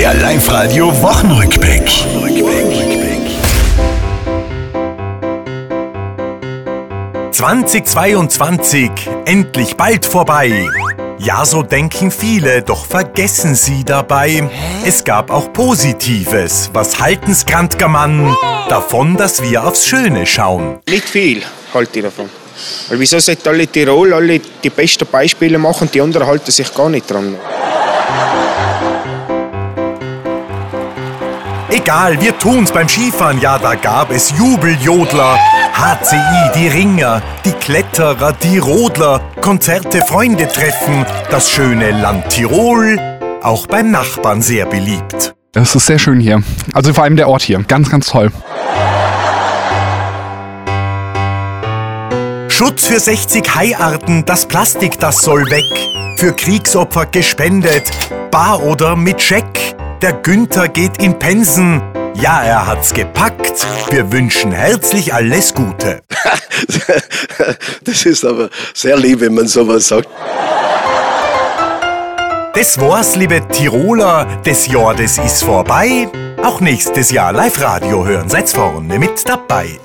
Der 0.00 0.14
Live-Radio 0.14 0.86
Wochenrückblick. 1.02 1.82
2022, 7.32 8.90
endlich 9.26 9.76
bald 9.76 10.06
vorbei. 10.06 10.66
Ja, 11.18 11.44
so 11.44 11.62
denken 11.62 12.10
viele, 12.10 12.62
doch 12.62 12.86
vergessen 12.86 13.54
sie 13.54 13.84
dabei. 13.84 14.48
Es 14.86 15.04
gab 15.04 15.30
auch 15.30 15.52
Positives. 15.52 16.70
Was 16.72 16.98
halten's, 16.98 17.44
Grantger 17.44 17.88
Mann? 17.88 18.34
Davon, 18.70 19.18
dass 19.18 19.42
wir 19.42 19.66
aufs 19.66 19.86
Schöne 19.86 20.24
schauen. 20.24 20.78
Nicht 20.88 21.10
viel 21.10 21.42
halte 21.74 21.98
ich 21.98 22.04
davon. 22.06 22.30
Weil 22.88 23.00
wieso 23.00 23.18
sollten 23.18 23.46
alle 23.50 23.66
Tirol 23.66 24.14
alle 24.14 24.38
die 24.38 24.70
besten 24.70 25.06
Beispiele 25.06 25.58
machen 25.58 25.90
die 25.92 26.00
anderen 26.00 26.26
halten 26.26 26.50
sich 26.50 26.72
gar 26.72 26.88
nicht 26.88 27.10
dran? 27.10 27.36
Egal, 31.72 32.20
wir 32.20 32.36
tun's 32.36 32.72
beim 32.72 32.88
Skifahren. 32.88 33.40
Ja, 33.40 33.56
da 33.56 33.76
gab 33.76 34.10
es 34.10 34.32
Jubeljodler. 34.36 35.38
HCI, 35.72 36.50
die 36.56 36.66
Ringer, 36.66 37.22
die 37.44 37.52
Kletterer, 37.52 38.32
die 38.32 38.58
Rodler, 38.58 39.20
Konzerte, 39.40 40.02
Freunde 40.02 40.48
treffen. 40.48 41.06
Das 41.30 41.48
schöne 41.48 41.92
Land 41.92 42.28
Tirol, 42.30 42.98
auch 43.42 43.68
beim 43.68 43.92
Nachbarn 43.92 44.42
sehr 44.42 44.66
beliebt. 44.66 45.32
Es 45.54 45.74
ist 45.74 45.86
sehr 45.86 46.00
schön 46.00 46.18
hier. 46.18 46.42
Also 46.74 46.92
vor 46.92 47.04
allem 47.04 47.16
der 47.16 47.28
Ort 47.28 47.42
hier. 47.42 47.62
Ganz, 47.62 47.88
ganz 47.88 48.08
toll. 48.08 48.32
Schutz 52.48 52.86
für 52.86 52.98
60 52.98 53.54
Haiarten, 53.54 54.26
das 54.26 54.44
Plastik, 54.44 54.98
das 54.98 55.22
soll 55.22 55.42
weg. 55.46 56.18
Für 56.18 56.34
Kriegsopfer 56.34 57.06
gespendet, 57.06 57.90
bar 58.30 58.62
oder 58.62 58.96
mit 58.96 59.22
Scheck. 59.22 59.69
Der 60.02 60.14
Günther 60.14 60.68
geht 60.68 61.02
in 61.02 61.18
Pensen. 61.18 61.82
Ja, 62.14 62.42
er 62.42 62.66
hat's 62.66 62.94
gepackt. 62.94 63.66
Wir 63.90 64.10
wünschen 64.10 64.50
herzlich 64.50 65.12
alles 65.12 65.54
Gute. 65.54 66.02
Das 67.84 68.04
ist 68.04 68.24
aber 68.24 68.50
sehr 68.74 68.96
lieb, 68.96 69.20
wenn 69.20 69.34
man 69.34 69.46
sowas 69.46 69.88
sagt. 69.88 70.08
Das 72.54 72.78
war's, 72.80 73.16
liebe 73.16 73.46
Tiroler. 73.48 74.26
Das 74.44 74.66
Jahr, 74.66 74.94
das 74.94 75.18
ist 75.18 75.42
vorbei. 75.42 76.08
Auch 76.42 76.60
nächstes 76.60 77.10
Jahr 77.10 77.32
Live-Radio 77.32 78.06
hören. 78.06 78.28
Seid's 78.28 78.52
vorne 78.52 78.98
mit 78.98 79.28
dabei. 79.28 79.78